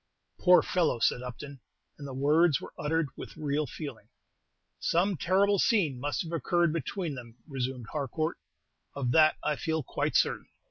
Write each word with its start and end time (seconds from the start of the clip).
"Poor 0.39 0.63
fellow!" 0.63 0.97
said 0.97 1.21
Upton; 1.21 1.59
and 1.99 2.07
the 2.07 2.13
words 2.15 2.59
were 2.59 2.73
uttered 2.75 3.09
with 3.15 3.37
real 3.37 3.67
feeling. 3.67 4.09
"Some 4.79 5.15
terrible 5.15 5.59
scene 5.59 5.99
must 5.99 6.23
have 6.23 6.31
occurred 6.31 6.73
between 6.73 7.13
them," 7.13 7.35
resumed 7.47 7.85
Harcourt; 7.91 8.39
"of 8.95 9.11
that 9.11 9.37
I 9.43 9.55
feel 9.57 9.83
quite 9.83 10.15
certain." 10.15 10.47